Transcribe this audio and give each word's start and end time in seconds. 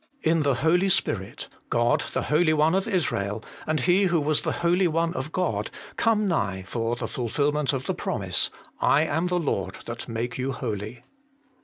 In 0.23 0.41
the 0.41 0.55
Holy 0.65 0.89
Spirit, 0.89 1.47
God 1.69 2.05
the 2.11 2.23
Holy 2.23 2.53
One 2.53 2.73
of 2.73 2.87
Israel, 2.87 3.43
and 3.67 3.81
He 3.81 4.05
who 4.05 4.19
was 4.19 4.41
the 4.41 4.51
Holy 4.65 4.87
One 4.87 5.13
of 5.13 5.31
God, 5.31 5.69
come 5.95 6.27
nigh 6.27 6.63
for 6.65 6.95
the 6.95 7.07
fulfilment 7.07 7.71
of 7.71 7.85
the 7.85 7.93
promise,' 7.93 8.49
I 8.81 9.01
am 9.03 9.27
the 9.27 9.37
Lord 9.37 9.75
that 9.85 10.07
make 10.07 10.39
you 10.39 10.53
holy.' 10.53 11.03